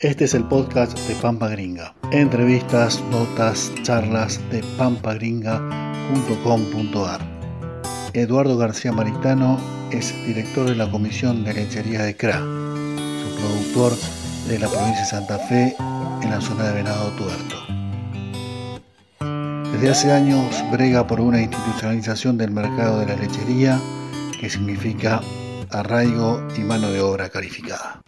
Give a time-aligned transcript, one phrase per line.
[0.00, 1.94] Este es el podcast de Pampa Gringa.
[2.10, 7.20] Entrevistas, notas, charlas de pampagringa.com.ar.
[8.14, 9.58] Eduardo García Maritano
[9.90, 13.92] es director de la Comisión de Lechería de CRA, su productor
[14.48, 15.76] de la provincia de Santa Fe
[16.22, 17.56] en la zona de Venado Tuerto.
[19.70, 23.78] Desde hace años brega por una institucionalización del mercado de la lechería
[24.40, 25.20] que significa
[25.68, 28.00] arraigo y mano de obra calificada.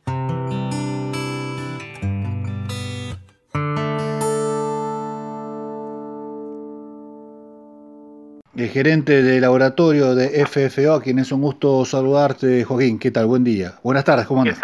[8.62, 12.98] El gerente de laboratorio de FFO, a quien es un gusto saludarte, Joaquín.
[12.98, 13.26] ¿Qué tal?
[13.26, 13.72] Buen día.
[13.82, 14.60] Buenas tardes, ¿cómo andas?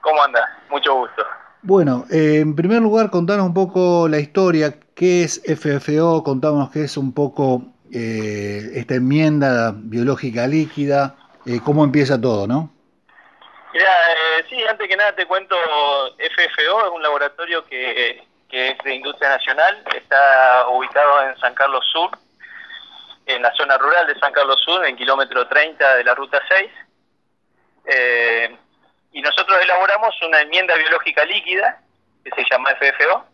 [0.00, 0.44] ¿Cómo andas?
[0.70, 1.24] Mucho gusto.
[1.62, 4.74] Bueno, eh, en primer lugar, contanos un poco la historia.
[4.94, 6.22] ¿Qué es FFO?
[6.22, 7.62] Contamos qué es un poco
[7.92, 11.16] eh, esta enmienda biológica líquida.
[11.44, 12.70] Eh, ¿Cómo empieza todo, no?
[13.72, 13.90] Mira,
[14.48, 15.56] sí, antes que nada te cuento,
[16.16, 21.84] FFO es un laboratorio que, que es de industria nacional, está ubicado en San Carlos
[21.92, 22.10] Sur,
[23.26, 26.70] en la zona rural de San Carlos Sur, en kilómetro 30 de la ruta 6.
[27.86, 28.56] Eh,
[29.12, 31.80] y nosotros elaboramos una enmienda biológica líquida
[32.24, 33.24] que se llama FFO.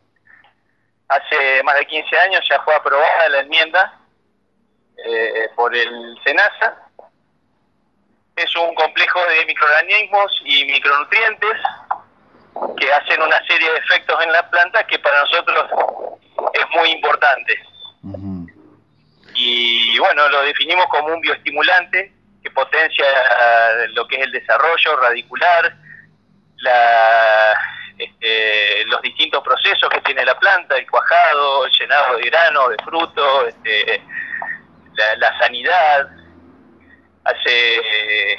[1.08, 4.00] Hace más de 15 años ya fue aprobada la enmienda
[5.04, 6.88] eh, por el SENASA.
[8.36, 11.58] Es un complejo de microorganismos y micronutrientes
[12.78, 15.70] que hacen una serie de efectos en la planta que para nosotros
[16.54, 17.62] es muy importante
[19.44, 22.12] y bueno, lo definimos como un bioestimulante
[22.42, 23.04] que potencia
[23.94, 25.76] lo que es el desarrollo radicular,
[26.58, 27.52] la,
[27.98, 32.76] este, los distintos procesos que tiene la planta, el cuajado, el llenado de grano, de
[32.84, 34.02] fruto, este,
[35.18, 36.08] la, sanidad,
[37.24, 38.38] hace,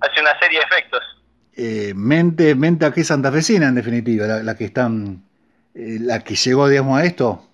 [0.00, 1.02] hace una serie de efectos.
[1.56, 5.22] Eh, mente, mente aquí santafesina en definitiva, la, la que están,
[5.74, 7.48] eh, la que llegó digamos a esto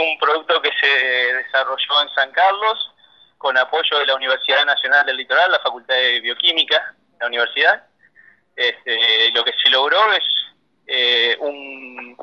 [0.00, 2.92] un producto que se desarrolló en San Carlos
[3.38, 7.86] con apoyo de la Universidad Nacional del Litoral, la Facultad de Bioquímica de la universidad.
[8.54, 10.24] Este, lo que se logró es
[10.86, 12.16] eh, un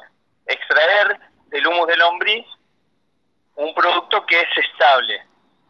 [0.47, 2.45] extraer del humus del lombriz
[3.55, 5.23] un producto que es estable,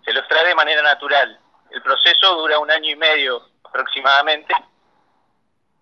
[0.06, 1.38] se lo extrae de manera natural.
[1.70, 4.54] El proceso dura un año y medio aproximadamente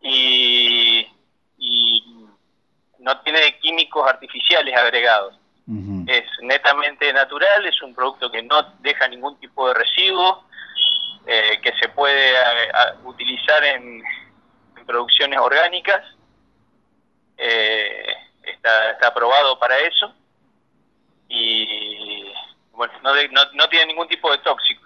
[0.02, 1.08] y
[2.98, 5.41] no tiene químicos artificiales agregados
[6.08, 10.46] es netamente natural, es un producto que no deja ningún tipo de residuo,
[11.26, 12.36] eh, que se puede
[13.04, 14.04] utilizar en,
[14.86, 16.04] producciones orgánicas,
[17.38, 18.14] eh,
[18.44, 20.14] está, está aprobado para eso.
[21.30, 22.34] Y
[22.72, 23.14] bueno, no,
[23.54, 24.84] no, tiene ningún tipo de tóxico.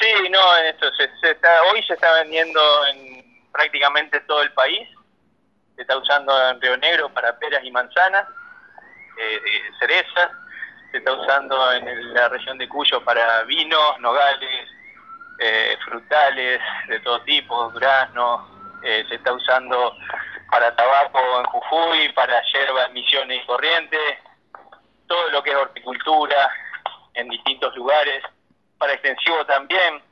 [0.00, 4.88] Sí, no, esto se, está, hoy se está vendiendo en prácticamente todo el país,
[5.74, 8.32] se está usando en Río Negro para peras y manzanas, eh,
[9.78, 10.30] cerezas,
[10.90, 14.68] se está usando en la región de Cuyo para vinos, nogales,
[15.38, 19.94] eh, frutales de todo tipo, durazno, eh, se está usando
[20.50, 24.18] para tabaco en Jujuy, para hierba en Misiones y Corrientes,
[25.06, 26.50] todo lo que es horticultura
[27.14, 28.22] en distintos lugares,
[28.78, 30.02] para extensivo también,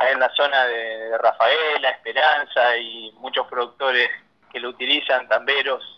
[0.00, 4.08] en la zona de Rafaela, Esperanza y muchos productores
[4.52, 5.97] que lo utilizan, tamberos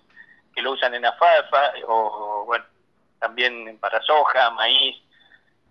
[0.54, 2.64] que lo usan en alfalfa o bueno,
[3.18, 4.96] también para soja, maíz.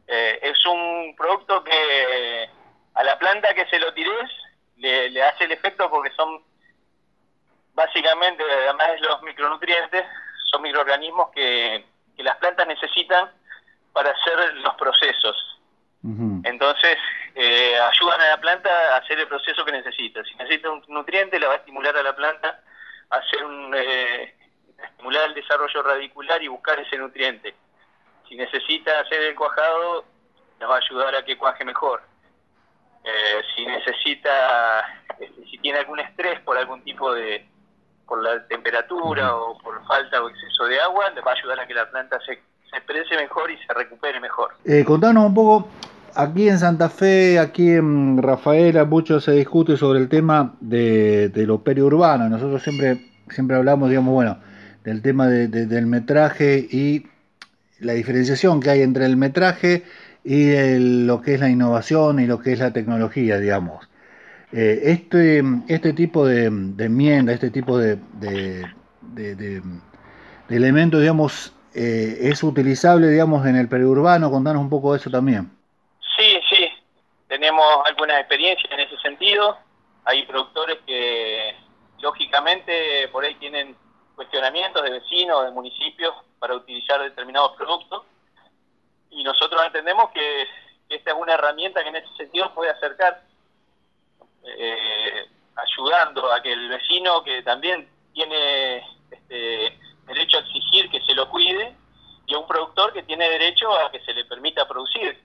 [0.08, 2.50] Eh, es un producto que
[2.94, 4.30] a la planta que se lo tires
[4.78, 6.42] le, hace el efecto porque son
[7.74, 10.06] básicamente, además de los micronutrientes,
[10.52, 11.86] son microorganismos que,
[12.18, 13.32] las plantas necesitan
[13.94, 15.38] para hacer los procesos.
[16.44, 16.98] Entonces,
[17.36, 20.22] eh, ayudan a la planta a hacer el proceso que necesita.
[20.26, 22.62] Si necesita un nutriente, le va a estimular a la planta
[23.10, 24.36] a hacer un, eh,
[25.42, 27.56] desarrollo radicular y buscar ese nutriente.
[28.28, 30.06] Si necesita hacer el cuajado,
[30.60, 32.02] nos va a ayudar a que cuaje mejor.
[33.04, 34.80] Eh, si necesita,
[35.20, 37.48] este, si tiene algún estrés por algún tipo de,
[38.08, 41.68] por la temperatura o por falta o exceso de agua, le va a ayudar a
[41.68, 42.36] que la planta se,
[42.70, 44.52] se exprese mejor y se recupere mejor.
[44.66, 45.70] Eh, contanos un poco,
[46.16, 51.46] aquí en Santa Fe, aquí en Rafaela, mucho se discute sobre el tema de, de
[51.46, 52.28] lo periurbano.
[52.28, 52.98] Nosotros siempre,
[53.30, 54.38] siempre hablamos, digamos, bueno,
[54.84, 57.06] del tema del metraje y
[57.80, 59.84] la diferenciación que hay entre el metraje
[60.24, 60.52] y
[61.06, 63.90] lo que es la innovación y lo que es la tecnología, digamos.
[64.52, 69.62] Eh, este, este tipo de, enmienda, este tipo de, de,
[70.50, 74.32] elementos, digamos, eh, es utilizable, digamos, en el periurbano.
[74.32, 75.52] Contanos un poco de eso también.
[76.18, 76.68] Sí, sí,
[77.28, 79.58] tenemos algunas experiencias en ese sentido.
[80.06, 81.56] Hay productores que,
[82.02, 83.24] lógicamente, por
[84.20, 88.04] posicionamientos de vecinos, de municipios para utilizar determinados productos.
[89.12, 90.46] Y nosotros entendemos que
[90.90, 93.24] esta es una herramienta que en ese sentido puede acercar,
[94.44, 95.26] eh,
[95.56, 101.30] ayudando a que el vecino que también tiene este, derecho a exigir que se lo
[101.30, 101.74] cuide
[102.26, 105.18] y a un productor que tiene derecho a que se le permita producir.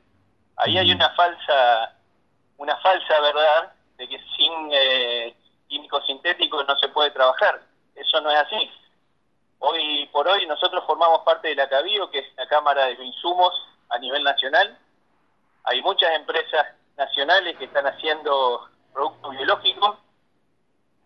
[0.57, 1.97] Ahí hay una falsa,
[2.59, 5.35] una falsa verdad de que sin eh,
[5.67, 7.61] químicos sintéticos no se puede trabajar.
[7.97, 8.71] Eso no es así.
[9.67, 13.55] Hoy por hoy nosotros formamos parte de la CABIO, que es la Cámara de Insumos
[13.89, 14.79] a nivel nacional.
[15.65, 16.67] Hay muchas empresas
[16.99, 19.97] nacionales que están haciendo productos biológicos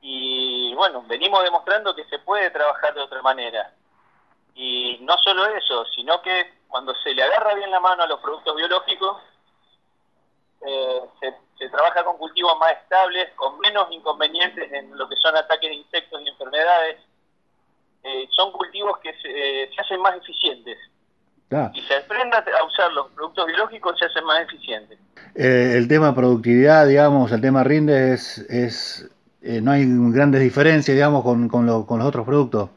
[0.00, 3.72] y bueno, venimos demostrando que se puede trabajar de otra manera.
[4.56, 8.18] Y no solo eso, sino que cuando se le agarra bien la mano a los
[8.18, 9.22] productos biológicos,
[10.66, 15.70] eh, se, trabaja con cultivos más estables, con menos inconvenientes en lo que son ataques
[15.70, 17.07] de insectos y enfermedades.
[18.04, 20.78] Eh, son cultivos que se, eh, hacen más eficientes.
[21.72, 24.98] Y se aprenda a usar los productos biológicos, se hacen más eficientes.
[25.34, 29.10] el tema productividad, digamos, el tema rinde, es, es
[29.40, 32.68] no hay grandes diferencias, digamos, con, con, con los otros productos.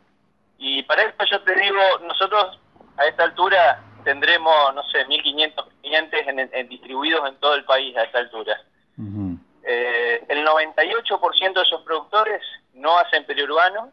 [0.58, 2.60] Y para esto yo te digo, nosotros
[2.98, 8.04] a esta altura tendremos, no sé, 1.500 clientes en, distribuidos en todo el país a
[8.04, 8.62] esta altura.
[9.64, 12.42] eh, el 98% de esos productores
[12.74, 13.92] no hacen periurbano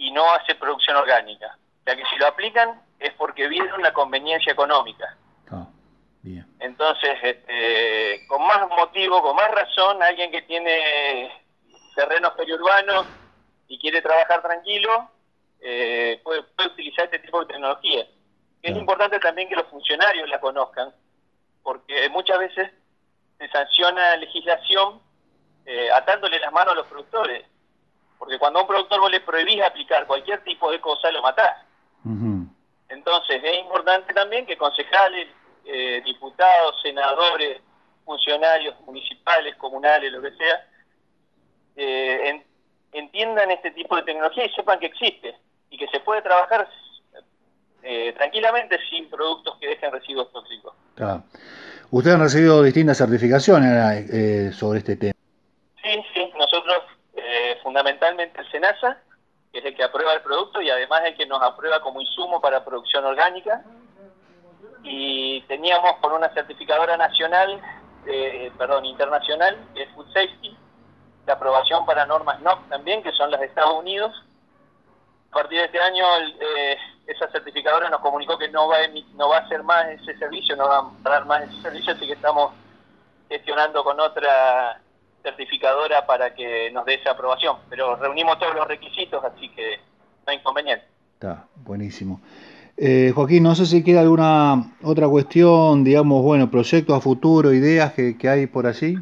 [0.00, 1.58] y no hace producción orgánica.
[1.80, 5.14] O sea que si lo aplican es porque vieron la conveniencia económica.
[5.50, 5.66] Ah,
[6.22, 6.46] bien.
[6.58, 11.30] Entonces, este, con más motivo, con más razón, alguien que tiene
[11.94, 13.06] terrenos periurbanos
[13.68, 15.10] y quiere trabajar tranquilo,
[15.60, 18.06] eh, puede, puede utilizar este tipo de tecnología.
[18.62, 20.94] Es importante también que los funcionarios la conozcan,
[21.62, 22.70] porque muchas veces
[23.38, 25.00] se sanciona legislación
[25.66, 27.44] eh, atándole las manos a los productores.
[28.20, 31.66] Porque cuando a un productor vos le prohibís aplicar cualquier tipo de cosa, lo matás.
[32.88, 35.28] Entonces es importante también que concejales,
[35.64, 37.60] eh, diputados, senadores,
[38.04, 40.66] funcionarios municipales, comunales, lo que sea,
[41.76, 42.44] eh,
[42.92, 45.34] entiendan este tipo de tecnología y sepan que existe
[45.70, 46.68] y que se puede trabajar
[47.82, 50.74] eh, tranquilamente sin productos que dejen residuos tóxicos.
[50.94, 51.22] Claro.
[51.90, 55.14] Ustedes han recibido distintas certificaciones eh, sobre este tema.
[55.82, 56.82] Sí, sí, nosotros
[57.16, 58.98] eh, fundamentalmente el SENASA,
[59.52, 62.40] que es el que aprueba el producto y además el que nos aprueba como insumo
[62.40, 63.62] para producción orgánica.
[64.82, 67.60] Y teníamos por una certificadora nacional,
[68.58, 70.56] perdón, internacional, que es Food Safety,
[71.26, 74.12] la aprobación para normas NOC también, que son las de Estados Unidos.
[75.30, 76.04] A partir de este año
[76.40, 76.76] eh,
[77.06, 80.56] esa certificadora nos comunicó que no va a no va a hacer más ese servicio,
[80.56, 82.52] no va a dar más ese servicio, así que estamos
[83.28, 84.80] gestionando con otra
[85.22, 87.56] certificadora para que nos dé esa aprobación.
[87.68, 89.78] Pero reunimos todos los requisitos, así que
[90.26, 90.86] no hay inconveniente.
[91.14, 92.20] Está, buenísimo.
[92.76, 97.92] Eh, Joaquín, no sé si queda alguna otra cuestión, digamos, bueno, proyectos a futuro, ideas
[97.92, 98.96] que, que hay por allí.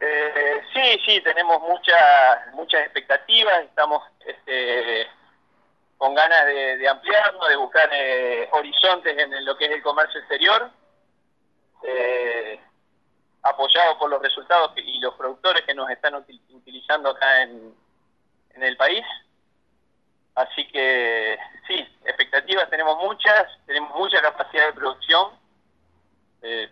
[0.00, 5.06] Eh, sí, sí, tenemos muchas muchas expectativas, estamos este,
[5.98, 10.20] con ganas de, de ampliarlo, de buscar eh, horizontes en, lo que es el comercio
[10.20, 10.70] exterior,
[11.82, 12.60] eh,
[13.42, 16.14] apoyado por los resultados y los productores que nos están
[16.50, 17.74] utilizando acá en,
[18.56, 19.04] el país.
[20.34, 25.32] Así que sí, expectativas tenemos muchas, tenemos mucha capacidad de producción
[26.42, 26.70] eh,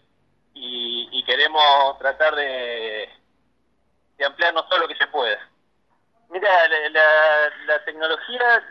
[0.54, 3.08] y, queremos tratar de,
[4.16, 5.38] de ampliarnos todo lo que se pueda.
[6.30, 8.62] Mira, la, la tecnología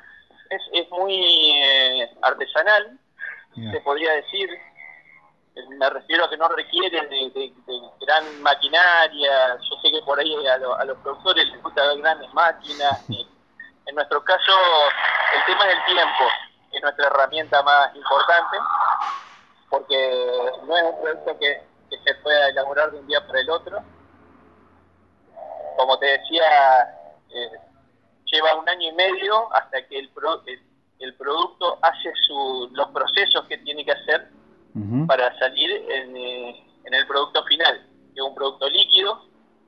[0.50, 2.98] es, es muy eh, artesanal,
[3.56, 4.50] se podría decir.
[5.78, 7.54] Me refiero a que no requiere de,
[8.02, 9.58] gran maquinaria.
[9.58, 13.06] Yo sé que por ahí a, los productores les gusta ver grandes máquinas.
[13.10, 14.52] en nuestro caso,
[15.36, 16.24] el tema del tiempo
[16.72, 18.58] es nuestra herramienta más importante,
[19.70, 23.50] porque no es un producto que, que se pueda elaborar de un día para el
[23.50, 23.84] otro.
[25.78, 26.44] Como te decía,
[27.30, 27.52] eh,
[28.26, 30.12] lleva un año y medio hasta que el,
[31.00, 34.37] el, producto hace su, los procesos que tiene que hacer
[35.08, 39.26] para salir en, eh, en, el producto final, que es un producto líquido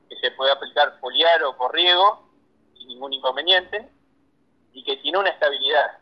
[0.08, 2.28] que se puede aplicar foliar o por riego
[2.78, 3.90] sin ningún inconveniente
[4.74, 5.98] y que tiene una estabilidad.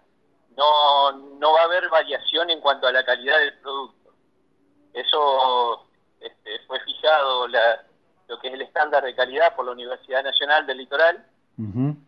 [0.55, 4.13] No, no va a haber variación en cuanto a la calidad del producto.
[4.93, 5.87] Eso
[6.19, 7.83] este, fue fijado la,
[8.27, 11.25] lo que es el estándar de calidad por la Universidad Nacional del Litoral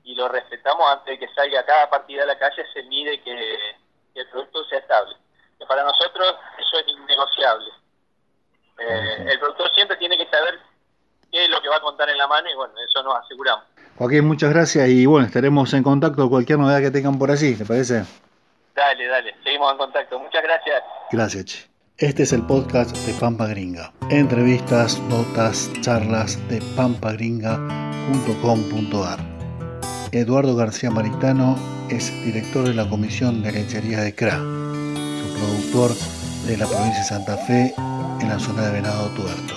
[0.03, 3.57] y lo respetamos antes de que salga cada partida a la calle, se mide que,
[4.13, 5.15] el producto sea estable.
[5.69, 7.69] Para nosotros eso es innegociable.
[8.79, 10.57] Eh, el productor siempre tiene que saber
[11.31, 13.65] qué es lo que va a contar en la mano y bueno, eso nos aseguramos.
[13.97, 17.65] Joaquín, muchas gracias y bueno, estaremos en contacto cualquier novedad que tengan por allí, ¿te
[17.65, 18.03] parece?
[18.73, 20.17] Dale, dale, seguimos en contacto.
[20.17, 20.81] Muchas gracias.
[21.11, 21.69] Gracias, Che.
[21.97, 23.93] Este es el podcast de Pampa Gringa.
[24.09, 29.19] Entrevistas, notas, charlas de pampagringa.com.ar.
[30.13, 31.55] Eduardo García Maritano
[31.89, 34.39] es director de la Comisión de Lechería de CRA,
[35.39, 35.91] productor
[36.45, 37.73] de la provincia de Santa Fe
[38.21, 39.55] en la zona de Venado Tuerto.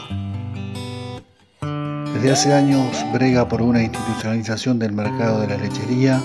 [2.15, 6.21] Desde hace años brega por una institucionalización del mercado de la lechería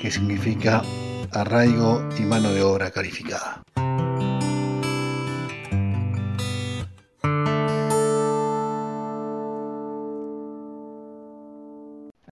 [0.00, 0.82] que significa
[1.32, 3.62] arraigo y mano de obra calificada.